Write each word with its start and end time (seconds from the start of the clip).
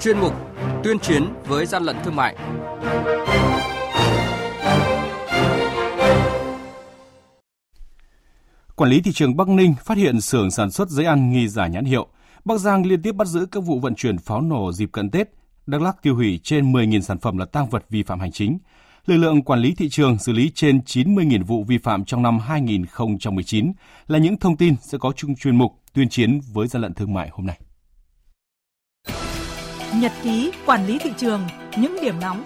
chuyên 0.00 0.18
mục 0.20 0.32
tuyên 0.84 0.98
chiến 0.98 1.24
với 1.46 1.66
gian 1.66 1.82
lận 1.82 1.96
thương 2.04 2.16
mại. 2.16 2.36
Quản 8.76 8.90
lý 8.90 9.00
thị 9.00 9.12
trường 9.12 9.36
Bắc 9.36 9.48
Ninh 9.48 9.74
phát 9.84 9.98
hiện 9.98 10.20
xưởng 10.20 10.50
sản 10.50 10.70
xuất 10.70 10.88
giấy 10.88 11.06
ăn 11.06 11.32
nghi 11.32 11.48
giả 11.48 11.66
nhãn 11.66 11.84
hiệu. 11.84 12.06
Bắc 12.44 12.58
Giang 12.58 12.86
liên 12.86 13.02
tiếp 13.02 13.12
bắt 13.12 13.26
giữ 13.26 13.46
các 13.52 13.64
vụ 13.64 13.78
vận 13.78 13.94
chuyển 13.94 14.18
pháo 14.18 14.40
nổ 14.40 14.72
dịp 14.72 14.88
cận 14.92 15.10
Tết. 15.10 15.28
Đắk 15.66 15.82
Lắk 15.82 16.02
tiêu 16.02 16.14
hủy 16.14 16.40
trên 16.44 16.72
10.000 16.72 17.00
sản 17.00 17.18
phẩm 17.18 17.38
là 17.38 17.44
tang 17.44 17.68
vật 17.68 17.84
vi 17.90 18.02
phạm 18.02 18.20
hành 18.20 18.32
chính. 18.32 18.58
Lực 19.06 19.16
lượng 19.16 19.42
quản 19.42 19.60
lý 19.60 19.74
thị 19.74 19.88
trường 19.88 20.18
xử 20.18 20.32
lý 20.32 20.50
trên 20.54 20.78
90.000 20.78 21.44
vụ 21.44 21.64
vi 21.64 21.78
phạm 21.78 22.04
trong 22.04 22.22
năm 22.22 22.38
2019 22.38 23.72
là 24.06 24.18
những 24.18 24.36
thông 24.36 24.56
tin 24.56 24.74
sẽ 24.82 24.98
có 24.98 25.12
chung 25.16 25.34
chuyên 25.36 25.56
mục 25.56 25.72
tuyên 25.94 26.08
chiến 26.08 26.40
với 26.52 26.66
gian 26.66 26.82
lận 26.82 26.94
thương 26.94 27.14
mại 27.14 27.28
hôm 27.32 27.46
nay. 27.46 27.60
Nhật 29.94 30.12
ký 30.22 30.52
quản 30.66 30.86
lý 30.86 30.98
thị 30.98 31.12
trường, 31.16 31.40
những 31.76 31.96
điểm 32.02 32.14
nóng 32.20 32.44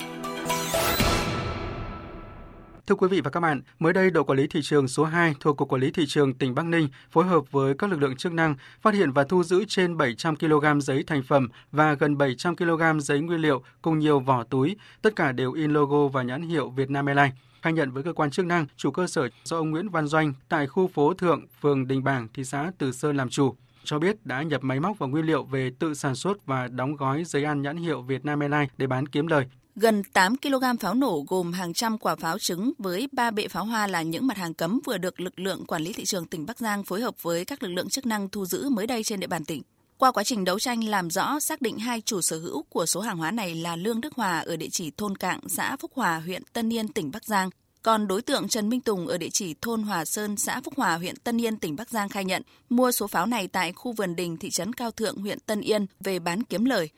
Thưa 2.86 2.94
quý 2.94 3.08
vị 3.08 3.20
và 3.20 3.30
các 3.30 3.40
bạn, 3.40 3.62
mới 3.78 3.92
đây 3.92 4.10
đội 4.10 4.24
quản 4.24 4.38
lý 4.38 4.46
thị 4.46 4.60
trường 4.62 4.88
số 4.88 5.04
2 5.04 5.34
thuộc 5.40 5.56
Cục 5.56 5.68
Quản 5.68 5.80
lý 5.80 5.90
Thị 5.90 6.04
trường 6.08 6.34
tỉnh 6.34 6.54
Bắc 6.54 6.64
Ninh 6.66 6.88
phối 7.10 7.24
hợp 7.24 7.52
với 7.52 7.74
các 7.74 7.90
lực 7.90 8.00
lượng 8.00 8.16
chức 8.16 8.32
năng 8.32 8.54
phát 8.82 8.94
hiện 8.94 9.12
và 9.12 9.24
thu 9.24 9.44
giữ 9.44 9.64
trên 9.68 9.96
700 9.96 10.36
kg 10.36 10.80
giấy 10.80 11.04
thành 11.06 11.22
phẩm 11.22 11.48
và 11.72 11.94
gần 11.94 12.18
700 12.18 12.56
kg 12.56 13.00
giấy 13.00 13.20
nguyên 13.20 13.40
liệu 13.40 13.62
cùng 13.82 13.98
nhiều 13.98 14.20
vỏ 14.20 14.42
túi, 14.44 14.76
tất 15.02 15.16
cả 15.16 15.32
đều 15.32 15.52
in 15.52 15.72
logo 15.72 16.08
và 16.08 16.22
nhãn 16.22 16.42
hiệu 16.42 16.70
Vietnam 16.70 17.06
Airlines. 17.06 17.34
Khai 17.62 17.72
nhận 17.72 17.90
với 17.90 18.02
cơ 18.02 18.12
quan 18.12 18.30
chức 18.30 18.46
năng, 18.46 18.66
chủ 18.76 18.90
cơ 18.90 19.06
sở 19.06 19.28
do 19.44 19.56
ông 19.56 19.70
Nguyễn 19.70 19.88
Văn 19.88 20.06
Doanh 20.06 20.32
tại 20.48 20.66
khu 20.66 20.88
phố 20.88 21.14
Thượng, 21.14 21.46
phường 21.60 21.86
Đình 21.86 22.04
Bảng, 22.04 22.28
thị 22.34 22.44
xã 22.44 22.70
Từ 22.78 22.92
Sơn 22.92 23.16
làm 23.16 23.28
chủ 23.28 23.54
cho 23.84 23.98
biết 23.98 24.26
đã 24.26 24.42
nhập 24.42 24.62
máy 24.64 24.80
móc 24.80 24.98
và 24.98 25.06
nguyên 25.06 25.26
liệu 25.26 25.44
về 25.44 25.70
tự 25.78 25.94
sản 25.94 26.14
xuất 26.14 26.46
và 26.46 26.68
đóng 26.68 26.96
gói 26.96 27.24
giấy 27.26 27.44
ăn 27.44 27.62
nhãn 27.62 27.76
hiệu 27.76 28.02
Vietnam 28.02 28.40
Airlines 28.40 28.70
để 28.76 28.86
bán 28.86 29.08
kiếm 29.08 29.26
lời. 29.26 29.44
Gần 29.76 30.02
8 30.12 30.36
kg 30.36 30.64
pháo 30.80 30.94
nổ 30.94 31.24
gồm 31.28 31.52
hàng 31.52 31.72
trăm 31.72 31.98
quả 31.98 32.16
pháo 32.16 32.38
trứng 32.38 32.72
với 32.78 33.08
3 33.12 33.30
bệ 33.30 33.48
pháo 33.48 33.64
hoa 33.64 33.86
là 33.86 34.02
những 34.02 34.26
mặt 34.26 34.36
hàng 34.36 34.54
cấm 34.54 34.80
vừa 34.84 34.98
được 34.98 35.20
lực 35.20 35.38
lượng 35.38 35.64
quản 35.66 35.82
lý 35.82 35.92
thị 35.92 36.04
trường 36.04 36.26
tỉnh 36.26 36.46
Bắc 36.46 36.58
Giang 36.58 36.84
phối 36.84 37.00
hợp 37.00 37.22
với 37.22 37.44
các 37.44 37.62
lực 37.62 37.68
lượng 37.68 37.88
chức 37.88 38.06
năng 38.06 38.28
thu 38.28 38.46
giữ 38.46 38.68
mới 38.68 38.86
đây 38.86 39.02
trên 39.02 39.20
địa 39.20 39.26
bàn 39.26 39.44
tỉnh. 39.44 39.62
Qua 39.98 40.12
quá 40.12 40.24
trình 40.24 40.44
đấu 40.44 40.58
tranh 40.58 40.84
làm 40.84 41.10
rõ, 41.10 41.40
xác 41.40 41.62
định 41.62 41.78
hai 41.78 42.00
chủ 42.00 42.20
sở 42.20 42.38
hữu 42.38 42.62
của 42.62 42.86
số 42.86 43.00
hàng 43.00 43.18
hóa 43.18 43.30
này 43.30 43.54
là 43.54 43.76
Lương 43.76 44.00
Đức 44.00 44.14
Hòa 44.14 44.38
ở 44.38 44.56
địa 44.56 44.68
chỉ 44.70 44.90
thôn 44.90 45.16
Cạng, 45.16 45.40
xã 45.48 45.76
Phúc 45.76 45.90
Hòa, 45.94 46.22
huyện 46.24 46.42
Tân 46.52 46.72
Yên, 46.72 46.88
tỉnh 46.88 47.10
Bắc 47.10 47.24
Giang. 47.24 47.50
Còn 47.84 48.06
đối 48.06 48.22
tượng 48.22 48.48
Trần 48.48 48.68
Minh 48.68 48.80
Tùng 48.80 49.06
ở 49.06 49.18
địa 49.18 49.28
chỉ 49.32 49.54
thôn 49.62 49.82
Hòa 49.82 50.04
Sơn, 50.04 50.36
xã 50.36 50.60
Phúc 50.64 50.74
Hòa, 50.76 50.96
huyện 50.96 51.16
Tân 51.16 51.40
Yên, 51.40 51.56
tỉnh 51.56 51.76
Bắc 51.76 51.90
Giang 51.90 52.08
khai 52.08 52.24
nhận 52.24 52.42
mua 52.68 52.92
số 52.92 53.06
pháo 53.06 53.26
này 53.26 53.48
tại 53.48 53.72
khu 53.72 53.92
vườn 53.92 54.16
đình 54.16 54.36
thị 54.36 54.50
trấn 54.50 54.72
Cao 54.72 54.90
Thượng, 54.90 55.16
huyện 55.16 55.38
Tân 55.40 55.60
Yên 55.60 55.86
về 56.00 56.18
bán 56.18 56.42
kiếm 56.42 56.64
lời 56.64 56.90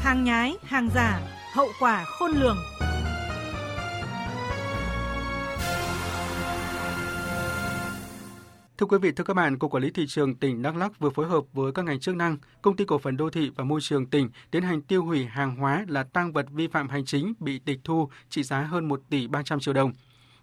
hàng 0.00 0.24
nhái, 0.24 0.54
hàng 0.62 0.88
giả, 0.94 1.20
hậu 1.52 1.68
quả 1.80 2.04
khôn 2.04 2.30
lường. 2.32 2.56
Thưa 8.80 8.86
quý 8.86 8.98
vị, 8.98 9.12
thưa 9.12 9.24
các 9.24 9.34
bạn, 9.34 9.58
Cục 9.58 9.70
Quản 9.70 9.82
lý 9.82 9.90
Thị 9.90 10.06
trường 10.08 10.34
tỉnh 10.34 10.62
Đắk 10.62 10.76
Lắk 10.76 10.98
vừa 10.98 11.10
phối 11.10 11.28
hợp 11.28 11.44
với 11.52 11.72
các 11.72 11.84
ngành 11.84 12.00
chức 12.00 12.16
năng, 12.16 12.36
Công 12.62 12.76
ty 12.76 12.84
Cổ 12.84 12.98
phần 12.98 13.16
Đô 13.16 13.30
thị 13.30 13.50
và 13.56 13.64
Môi 13.64 13.80
trường 13.82 14.06
tỉnh 14.06 14.30
tiến 14.50 14.62
hành 14.62 14.82
tiêu 14.82 15.04
hủy 15.04 15.24
hàng 15.24 15.56
hóa 15.56 15.84
là 15.88 16.02
tăng 16.02 16.32
vật 16.32 16.46
vi 16.52 16.68
phạm 16.68 16.88
hành 16.88 17.04
chính 17.04 17.32
bị 17.40 17.58
tịch 17.58 17.78
thu 17.84 18.08
trị 18.28 18.42
giá 18.42 18.60
hơn 18.62 18.88
1 18.88 19.00
tỷ 19.10 19.26
300 19.26 19.60
triệu 19.60 19.74
đồng. 19.74 19.92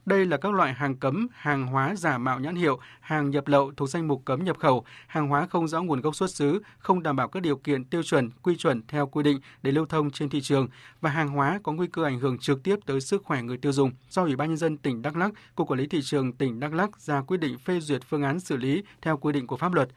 Đây 0.07 0.25
là 0.25 0.37
các 0.37 0.53
loại 0.53 0.73
hàng 0.73 0.95
cấm, 0.95 1.27
hàng 1.33 1.67
hóa 1.67 1.95
giả 1.95 2.17
mạo 2.17 2.39
nhãn 2.39 2.55
hiệu, 2.55 2.79
hàng 2.99 3.29
nhập 3.29 3.47
lậu 3.47 3.71
thuộc 3.77 3.89
danh 3.89 4.07
mục 4.07 4.21
cấm 4.25 4.43
nhập 4.43 4.57
khẩu, 4.59 4.85
hàng 5.07 5.27
hóa 5.27 5.47
không 5.49 5.67
rõ 5.67 5.81
nguồn 5.81 6.01
gốc 6.01 6.15
xuất 6.15 6.31
xứ, 6.31 6.61
không 6.79 7.03
đảm 7.03 7.15
bảo 7.15 7.27
các 7.27 7.43
điều 7.43 7.57
kiện 7.57 7.83
tiêu 7.83 8.03
chuẩn, 8.03 8.29
quy 8.43 8.57
chuẩn 8.57 8.81
theo 8.87 9.07
quy 9.07 9.23
định 9.23 9.39
để 9.61 9.71
lưu 9.71 9.85
thông 9.85 10.11
trên 10.11 10.29
thị 10.29 10.41
trường 10.41 10.67
và 11.01 11.09
hàng 11.09 11.29
hóa 11.29 11.59
có 11.63 11.71
nguy 11.71 11.87
cơ 11.87 12.03
ảnh 12.03 12.19
hưởng 12.19 12.37
trực 12.37 12.63
tiếp 12.63 12.75
tới 12.85 13.01
sức 13.01 13.23
khỏe 13.23 13.41
người 13.41 13.57
tiêu 13.57 13.71
dùng. 13.71 13.91
Do 14.09 14.23
Ủy 14.23 14.35
ban 14.35 14.47
nhân 14.47 14.57
dân 14.57 14.77
tỉnh 14.77 15.01
Đắk 15.01 15.17
Lắk, 15.17 15.31
Cục 15.55 15.67
Quản 15.67 15.79
lý 15.79 15.87
thị 15.87 15.99
trường 16.03 16.33
tỉnh 16.33 16.59
Đắk 16.59 16.73
Lắk 16.73 16.99
ra 16.99 17.21
quyết 17.21 17.37
định 17.37 17.57
phê 17.57 17.79
duyệt 17.79 18.01
phương 18.09 18.23
án 18.23 18.39
xử 18.39 18.57
lý 18.57 18.83
theo 19.01 19.17
quy 19.17 19.33
định 19.33 19.47
của 19.47 19.57
pháp 19.57 19.73
luật. 19.73 19.89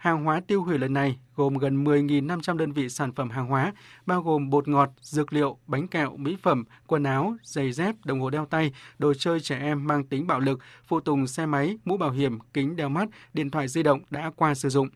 Hàng 0.00 0.24
hóa 0.24 0.40
tiêu 0.46 0.62
hủy 0.62 0.78
lần 0.78 0.92
này 0.92 1.18
gồm 1.36 1.58
gần 1.58 1.84
10.500 1.84 2.56
đơn 2.56 2.72
vị 2.72 2.88
sản 2.88 3.12
phẩm 3.12 3.30
hàng 3.30 3.46
hóa, 3.46 3.72
bao 4.06 4.22
gồm 4.22 4.50
bột 4.50 4.68
ngọt, 4.68 4.90
dược 5.00 5.32
liệu, 5.32 5.56
bánh 5.66 5.88
kẹo, 5.88 6.16
mỹ 6.16 6.36
phẩm, 6.42 6.64
quần 6.86 7.02
áo, 7.02 7.36
giày 7.42 7.72
dép, 7.72 7.94
đồng 8.04 8.20
hồ 8.20 8.30
đeo 8.30 8.46
tay, 8.46 8.72
đồ 8.98 9.14
chơi 9.14 9.40
trẻ 9.40 9.58
em 9.58 9.86
mang 9.86 10.04
tính 10.04 10.26
bạo 10.26 10.40
lực, 10.40 10.58
phụ 10.86 11.00
tùng 11.00 11.26
xe 11.26 11.46
máy, 11.46 11.78
mũ 11.84 11.96
bảo 11.96 12.10
hiểm, 12.10 12.38
kính 12.54 12.76
đeo 12.76 12.88
mắt, 12.88 13.08
điện 13.34 13.50
thoại 13.50 13.68
di 13.68 13.82
động 13.82 14.00
đã 14.10 14.30
qua 14.36 14.54
sử 14.54 14.68
dụng. 14.68 14.88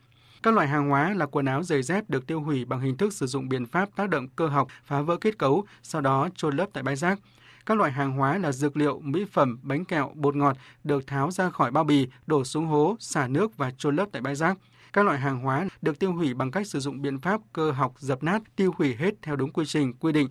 Các 0.43 0.55
loại 0.55 0.69
hàng 0.69 0.89
hóa 0.89 1.15
là 1.15 1.27
quần 1.27 1.47
áo 1.47 1.63
giày 1.63 1.83
dép 1.83 2.11
được 2.11 2.27
tiêu 2.27 2.41
hủy 2.41 2.65
bằng 2.65 2.81
hình 2.81 2.97
thức 2.97 3.13
sử 3.13 3.27
dụng 3.27 3.49
biện 3.49 3.67
pháp 3.67 3.89
tác 3.97 4.09
động 4.09 4.29
cơ 4.37 4.47
học, 4.47 4.69
phá 4.85 5.01
vỡ 5.01 5.17
kết 5.17 5.39
cấu, 5.39 5.65
sau 5.83 6.01
đó 6.01 6.29
trôn 6.37 6.57
lấp 6.57 6.69
tại 6.73 6.83
bãi 6.83 6.97
rác. 6.97 7.19
Các 7.67 7.79
loại 7.79 7.93
hàng 7.93 8.13
hóa 8.13 8.39
là 8.39 8.53
dược 8.53 8.77
liệu, 8.77 9.01
mỹ 9.01 9.25
phẩm, 9.33 9.59
bánh 9.63 9.85
kẹo, 9.85 10.13
bột 10.15 10.37
ngọt 10.37 10.57
được 10.85 11.07
tháo 11.07 11.31
ra 11.31 11.51
khỏi 11.51 11.71
bao 11.71 11.85
bì, 11.85 12.09
đổ 12.27 12.45
xuống 12.45 12.67
hố, 12.67 12.97
xả 13.01 13.29
nước 13.29 13.57
và 13.57 13.71
trôn 13.79 13.97
lấp 13.97 14.09
tại 14.13 14.23
bãi 14.23 14.35
rác. 14.35 14.59
Các 14.95 15.07
loại 15.07 15.19
hàng 15.19 15.41
hóa 15.41 15.67
được 15.83 15.99
tiêu 15.99 16.13
hủy 16.13 16.35
bằng 16.35 16.51
cách 16.51 16.67
sử 16.67 16.81
dụng 16.81 17.03
biện 17.03 17.21
pháp 17.21 17.41
cơ 17.53 17.71
học 17.71 17.93
dập 17.99 18.23
nát, 18.23 18.43
tiêu 18.57 18.73
hủy 18.77 18.95
hết 18.95 19.11
theo 19.23 19.37
đúng 19.37 19.53
quy 19.53 19.65
trình 19.67 19.93
quy 19.93 20.13
định. 20.13 20.29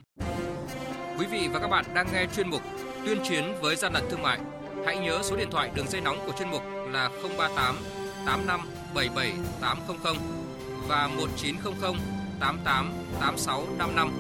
Quý 1.20 1.26
vị 1.32 1.50
và 1.54 1.60
các 1.60 1.68
bạn 1.68 1.86
đang 1.94 2.08
nghe 2.14 2.26
chuyên 2.36 2.50
mục 2.50 2.62
Tuyên 3.06 3.18
chiến 3.24 3.44
với 3.62 3.76
gian 3.76 3.94
lận 3.94 4.04
thương 4.10 4.22
mại. 4.22 4.40
Hãy 4.86 4.98
nhớ 4.98 5.20
số 5.24 5.36
điện 5.36 5.48
thoại 5.52 5.72
đường 5.76 5.88
dây 5.88 6.02
nóng 6.02 6.18
của 6.26 6.32
chuyên 6.40 6.50
mục 6.50 6.62
là 6.92 7.10
038 7.38 7.76
85 8.26 8.60
77 8.96 9.34
800 9.62 10.16
và 10.88 11.08
1900 11.08 11.94
88 12.40 12.92
86 13.20 13.64
55. 13.78 14.12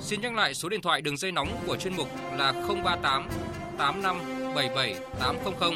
Xin 0.00 0.20
nhắc 0.20 0.34
lại 0.34 0.54
số 0.54 0.68
điện 0.68 0.82
thoại 0.82 1.02
đường 1.02 1.16
dây 1.16 1.32
nóng 1.32 1.48
của 1.66 1.76
chuyên 1.76 1.96
mục 1.96 2.08
là 2.36 2.52
038 2.52 3.28
85 3.78 4.16
77 4.54 4.94
800 5.20 5.74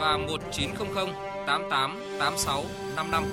và 0.00 0.16
1900 0.16 1.08
88 1.46 1.96
86 2.18 2.64
55. 2.96 3.24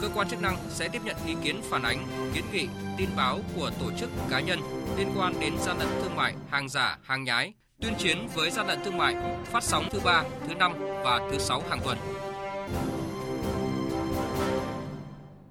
Cơ 0.00 0.08
quan 0.14 0.28
chức 0.28 0.42
năng 0.42 0.56
sẽ 0.70 0.88
tiếp 0.88 1.02
nhận 1.04 1.16
ý 1.26 1.34
kiến 1.44 1.60
phản 1.62 1.82
ánh, 1.82 2.06
kiến 2.34 2.44
nghị, 2.52 2.66
tin 2.96 3.08
báo 3.16 3.38
của 3.56 3.70
tổ 3.80 3.90
chức 4.00 4.10
cá 4.30 4.40
nhân 4.40 4.58
liên 4.98 5.08
quan 5.16 5.40
đến 5.40 5.52
gian 5.58 5.78
lận 5.78 5.88
thương 6.02 6.16
mại, 6.16 6.34
hàng 6.50 6.68
giả, 6.68 6.98
hàng 7.02 7.24
nhái, 7.24 7.52
tuyên 7.80 7.92
chiến 7.98 8.28
với 8.34 8.50
gian 8.50 8.66
lận 8.66 8.78
thương 8.84 8.98
mại, 8.98 9.14
phát 9.44 9.62
sóng 9.62 9.88
thứ 9.90 10.00
ba, 10.04 10.24
thứ 10.48 10.54
năm 10.54 10.72
và 11.04 11.28
thứ 11.30 11.38
sáu 11.38 11.62
hàng 11.70 11.80
tuần. 11.84 11.98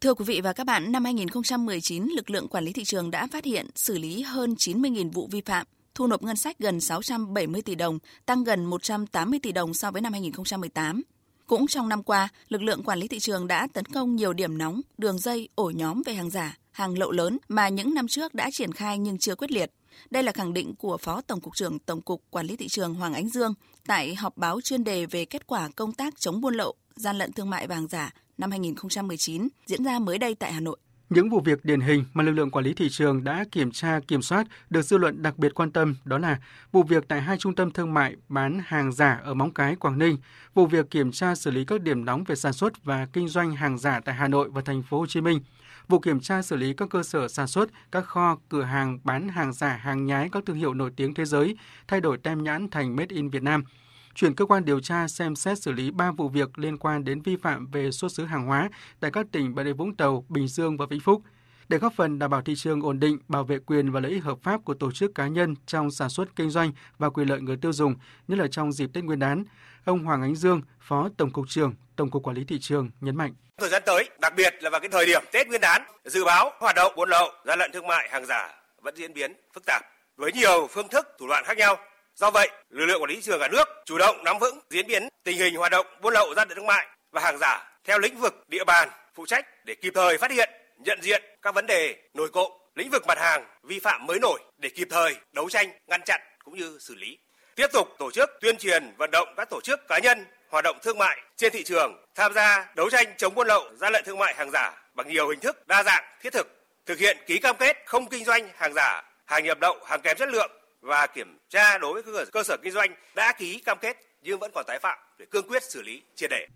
Thưa 0.02 0.14
quý 0.14 0.26
vị 0.28 0.42
và 0.42 0.54
các 0.54 0.64
bạn, 0.64 0.92
năm 0.92 1.06
2019, 1.06 2.08
lực 2.16 2.30
lượng 2.30 2.48
quản 2.48 2.64
lý 2.64 2.74
thị 2.74 2.84
trường 2.84 3.12
đã 3.12 3.28
phát 3.32 3.46
hiện 3.46 3.66
xử 3.76 3.98
lý 3.98 4.22
hơn 4.22 4.54
90.000 4.54 5.12
vụ 5.12 5.28
vi 5.32 5.42
phạm, 5.42 5.68
thu 6.00 6.08
nộp 6.08 6.24
ngân 6.24 6.36
sách 6.36 6.60
gần 6.60 6.82
670 6.82 7.62
tỷ 7.62 7.76
đồng, 7.76 8.00
tăng 8.26 8.44
gần 8.44 8.66
180 8.66 9.40
tỷ 9.44 9.52
đồng 9.52 9.74
so 9.74 9.92
với 9.92 10.02
năm 10.02 10.14
2018. 10.14 11.02
Cũng 11.48 11.68
trong 11.68 11.90
năm 11.90 12.04
qua, 12.04 12.30
lực 12.50 12.62
lượng 12.62 12.84
quản 12.84 13.00
lý 13.00 13.08
thị 13.08 13.20
trường 13.20 13.48
đã 13.48 13.68
tấn 13.74 13.86
công 13.86 14.16
nhiều 14.16 14.34
điểm 14.34 14.58
nóng, 14.58 14.82
đường 14.98 15.20
dây, 15.20 15.50
ổ 15.56 15.70
nhóm 15.70 16.02
về 16.06 16.14
hàng 16.14 16.30
giả, 16.30 16.58
hàng 16.72 16.98
lậu 16.98 17.12
lớn 17.12 17.38
mà 17.48 17.70
những 17.70 17.94
năm 17.94 18.08
trước 18.08 18.34
đã 18.34 18.50
triển 18.52 18.72
khai 18.72 18.98
nhưng 18.98 19.18
chưa 19.18 19.36
quyết 19.36 19.52
liệt. 19.52 19.72
Đây 20.10 20.24
là 20.24 20.32
khẳng 20.32 20.54
định 20.54 20.76
của 20.76 20.98
Phó 20.98 21.22
Tổng 21.22 21.42
cục 21.42 21.56
trưởng 21.56 21.80
Tổng 21.80 22.02
cục 22.02 22.24
Quản 22.30 22.46
lý 22.46 22.56
thị 22.56 22.68
trường 22.68 22.96
Hoàng 22.96 23.14
Ánh 23.14 23.30
Dương 23.30 23.54
tại 23.88 24.16
họp 24.16 24.38
báo 24.38 24.62
chuyên 24.62 24.84
đề 24.84 25.06
về 25.06 25.26
kết 25.26 25.48
quả 25.48 25.70
công 25.76 25.94
tác 25.94 26.20
chống 26.20 26.42
buôn 26.42 26.54
lậu, 26.54 26.76
gian 26.96 27.18
lận 27.18 27.34
thương 27.34 27.50
mại 27.50 27.68
và 27.68 27.76
hàng 27.76 27.88
giả 27.88 28.14
năm 28.38 28.52
2019 28.52 29.48
diễn 29.66 29.84
ra 29.84 30.00
mới 30.00 30.18
đây 30.18 30.36
tại 30.36 30.54
Hà 30.54 30.60
Nội. 30.60 30.78
Những 31.10 31.30
vụ 31.30 31.40
việc 31.40 31.66
điển 31.66 31.82
hình 31.82 32.04
mà 32.14 32.24
lực 32.24 32.32
lượng 32.32 32.52
quản 32.52 32.66
lý 32.66 32.74
thị 32.74 32.90
trường 32.90 33.24
đã 33.24 33.46
kiểm 33.52 33.72
tra, 33.72 34.00
kiểm 34.08 34.22
soát 34.22 34.48
được 34.70 34.82
dư 34.82 34.98
luận 34.98 35.22
đặc 35.22 35.38
biệt 35.38 35.54
quan 35.54 35.72
tâm 35.72 35.96
đó 36.06 36.18
là 36.18 36.40
vụ 36.72 36.84
việc 36.84 37.08
tại 37.08 37.22
hai 37.22 37.38
trung 37.38 37.56
tâm 37.56 37.72
thương 37.72 37.94
mại 37.94 38.16
bán 38.28 38.62
hàng 38.66 38.92
giả 38.92 39.20
ở 39.24 39.34
Móng 39.34 39.54
Cái, 39.54 39.76
Quảng 39.76 40.00
Ninh, 40.00 40.18
vụ 40.54 40.66
việc 40.66 40.90
kiểm 40.90 41.12
tra 41.12 41.36
xử 41.36 41.52
lý 41.52 41.66
các 41.66 41.82
điểm 41.82 42.06
nóng 42.06 42.24
về 42.24 42.36
sản 42.36 42.54
xuất 42.54 42.84
và 42.84 43.08
kinh 43.14 43.28
doanh 43.28 43.56
hàng 43.56 43.78
giả 43.78 44.00
tại 44.00 44.16
Hà 44.16 44.28
Nội 44.28 44.50
và 44.50 44.62
thành 44.62 44.84
phố 44.84 45.00
Hồ 45.00 45.06
Chí 45.06 45.22
Minh, 45.22 45.40
vụ 45.88 46.00
kiểm 46.00 46.20
tra 46.20 46.42
xử 46.42 46.56
lý 46.56 46.74
các 46.74 46.90
cơ 46.90 47.04
sở 47.04 47.28
sản 47.28 47.48
xuất, 47.48 47.70
các 47.92 48.06
kho, 48.06 48.38
cửa 48.50 48.64
hàng 48.64 49.00
bán 49.04 49.30
hàng 49.30 49.54
giả, 49.54 49.80
hàng 49.82 50.06
nhái 50.06 50.30
các 50.32 50.44
thương 50.46 50.58
hiệu 50.58 50.74
nổi 50.74 50.92
tiếng 50.96 51.14
thế 51.14 51.26
giới, 51.26 51.58
thay 51.88 52.02
đổi 52.02 52.18
tem 52.18 52.44
nhãn 52.44 52.70
thành 52.70 52.96
Made 52.96 53.16
in 53.16 53.30
Việt 53.30 53.44
Nam– 53.44 53.64
chuyển 54.20 54.36
cơ 54.36 54.46
quan 54.46 54.66
điều 54.66 54.80
tra 54.80 55.08
xem 55.08 55.36
xét 55.36 55.60
xử 55.60 55.72
lý 55.72 55.92
3 55.92 56.12
vụ 56.12 56.30
việc 56.30 56.60
liên 56.60 56.78
quan 56.78 57.04
đến 57.04 57.22
vi 57.22 57.36
phạm 57.36 57.68
về 57.72 57.92
xuất 57.92 58.12
xứ 58.12 58.26
hàng 58.26 58.46
hóa 58.46 58.70
tại 59.00 59.12
các 59.12 59.26
tỉnh 59.32 59.56
Bà 59.56 59.64
Rịa 59.64 59.74
Vũng 59.74 59.96
Tàu, 59.96 60.26
Bình 60.30 60.48
Dương 60.48 60.78
và 60.78 60.86
Vĩnh 60.86 61.00
Phúc 61.00 61.22
để 61.70 61.78
góp 61.78 61.94
phần 61.96 62.20
đảm 62.20 62.32
bảo 62.32 62.42
thị 62.42 62.54
trường 62.56 62.82
ổn 62.82 63.00
định, 63.00 63.18
bảo 63.28 63.44
vệ 63.44 63.60
quyền 63.60 63.92
và 63.92 64.00
lợi 64.00 64.12
ích 64.12 64.24
hợp 64.24 64.38
pháp 64.44 64.66
của 64.66 64.74
tổ 64.74 64.92
chức 64.92 65.16
cá 65.16 65.28
nhân 65.28 65.56
trong 65.66 65.92
sản 65.92 66.10
xuất 66.10 66.36
kinh 66.36 66.50
doanh 66.50 66.72
và 66.98 67.10
quyền 67.10 67.28
lợi 67.28 67.42
người 67.42 67.58
tiêu 67.58 67.74
dùng, 67.74 67.96
nhất 68.28 68.40
là 68.40 68.48
trong 68.52 68.72
dịp 68.72 68.90
Tết 68.94 69.04
Nguyên 69.04 69.20
đán. 69.20 69.44
Ông 69.86 70.06
Hoàng 70.06 70.22
Ánh 70.22 70.36
Dương, 70.36 70.62
Phó 70.80 71.10
Tổng 71.18 71.32
cục 71.32 71.46
trưởng 71.50 71.74
Tổng 71.96 72.10
cục 72.10 72.24
Quản 72.24 72.36
lý 72.36 72.44
thị 72.44 72.60
trường 72.62 72.90
nhấn 73.02 73.16
mạnh. 73.16 73.34
Thời 73.58 73.70
gian 73.70 73.84
tới, 73.86 74.10
đặc 74.20 74.34
biệt 74.36 74.54
là 74.62 74.70
vào 74.70 74.80
cái 74.80 74.90
thời 74.90 75.06
điểm 75.06 75.24
Tết 75.32 75.48
Nguyên 75.48 75.62
đán, 75.62 75.82
dự 76.06 76.26
báo 76.26 76.52
hoạt 76.60 76.76
động 76.76 76.94
buôn 76.96 77.10
lậu, 77.10 77.30
gian 77.46 77.60
lận 77.60 77.72
thương 77.74 77.88
mại, 77.88 78.10
hàng 78.12 78.26
giả 78.26 78.50
vẫn 78.82 78.96
diễn 78.96 79.14
biến 79.14 79.34
phức 79.54 79.66
tạp 79.66 79.82
với 80.18 80.32
nhiều 80.32 80.68
phương 80.72 80.88
thức, 80.88 81.08
thủ 81.20 81.28
đoạn 81.28 81.44
khác 81.46 81.58
nhau 81.58 81.78
Do 82.20 82.32
vậy, 82.32 82.50
lực 82.70 82.86
lượng 82.86 83.02
quản 83.02 83.10
lý 83.10 83.16
thị 83.16 83.22
trường 83.22 83.40
cả 83.40 83.48
nước 83.48 83.68
chủ 83.86 83.98
động 83.98 84.24
nắm 84.24 84.40
vững 84.40 84.60
diễn 84.70 84.88
biến 84.88 85.08
tình 85.24 85.38
hình 85.38 85.56
hoạt 85.56 85.72
động 85.72 85.86
buôn 86.02 86.14
lậu 86.14 86.34
gian 86.36 86.48
lận 86.48 86.56
thương 86.56 86.66
mại 86.66 86.88
và 87.12 87.22
hàng 87.22 87.38
giả 87.38 87.72
theo 87.84 88.00
lĩnh 88.00 88.18
vực 88.18 88.34
địa 88.48 88.64
bàn 88.64 88.90
phụ 89.16 89.26
trách 89.26 89.66
để 89.66 89.76
kịp 89.76 89.92
thời 89.96 90.18
phát 90.18 90.32
hiện, 90.32 90.50
nhận 90.78 91.00
diện 91.02 91.24
các 91.42 91.56
vấn 91.56 91.66
đề 91.66 91.96
nổi 92.14 92.30
cộng, 92.30 92.52
lĩnh 92.76 92.90
vực 92.90 93.04
mặt 93.08 93.18
hàng 93.18 93.46
vi 93.64 93.80
phạm 93.80 94.06
mới 94.06 94.20
nổi 94.20 94.40
để 94.58 94.70
kịp 94.70 94.88
thời 94.92 95.16
đấu 95.32 95.50
tranh, 95.50 95.70
ngăn 95.88 96.02
chặn 96.06 96.22
cũng 96.44 96.58
như 96.58 96.78
xử 96.80 96.96
lý. 96.96 97.18
Tiếp 97.56 97.68
tục 97.74 97.88
tổ 98.00 98.12
chức 98.12 98.30
tuyên 98.42 98.58
truyền 98.58 98.94
vận 98.98 99.12
động 99.12 99.34
các 99.38 99.50
tổ 99.50 99.62
chức 99.62 99.88
cá 99.88 100.00
nhân 100.00 100.26
hoạt 100.50 100.64
động 100.64 100.78
thương 100.82 100.98
mại 100.98 101.18
trên 101.36 101.54
thị 101.54 101.64
trường 101.64 102.06
tham 102.16 102.34
gia 102.34 102.68
đấu 102.76 102.90
tranh 102.90 103.08
chống 103.18 103.36
buôn 103.36 103.48
lậu, 103.48 103.70
gian 103.76 103.94
lận 103.94 104.04
thương 104.06 104.20
mại 104.20 104.36
hàng 104.36 104.52
giả 104.52 104.72
bằng 104.94 105.08
nhiều 105.08 105.30
hình 105.30 105.40
thức 105.40 105.68
đa 105.68 105.84
dạng, 105.84 106.04
thiết 106.22 106.34
thực, 106.34 106.48
thực 106.86 107.00
hiện 107.00 107.18
ký 107.28 107.38
cam 107.38 107.56
kết 107.60 107.78
không 107.86 108.10
kinh 108.10 108.26
doanh 108.26 108.50
hàng 108.56 108.74
giả, 108.74 109.04
hàng 109.26 109.44
nhập 109.44 109.58
lậu, 109.62 109.80
hàng 109.86 110.02
kém 110.02 110.18
chất 110.18 110.30
lượng 110.30 110.52
và 110.82 111.08
kiểm 111.08 111.38
tra 111.50 111.78
đối 111.78 112.02
với 112.02 112.26
cơ 112.26 112.44
sở 112.44 112.58
kinh 112.64 112.74
doanh 112.74 112.96
đã 113.16 113.34
ký 113.38 113.60
cam 113.66 113.78
kết 113.82 113.98
nhưng 114.22 114.40
vẫn 114.40 114.52
còn 114.56 114.66
tái 114.68 114.80
phạm 114.80 114.98
để 115.18 115.26
cương 115.32 115.48
quyết 115.48 115.64
xử 115.64 115.82
lý 115.82 116.02
triệt 116.16 116.30
để. 116.30 116.48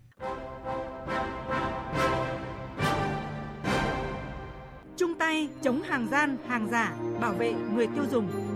Chung 4.96 5.14
tay 5.18 5.48
chống 5.62 5.82
hàng 5.82 6.08
gian, 6.10 6.36
hàng 6.48 6.68
giả, 6.70 6.92
bảo 7.20 7.32
vệ 7.32 7.52
người 7.52 7.86
tiêu 7.94 8.04
dùng. 8.10 8.53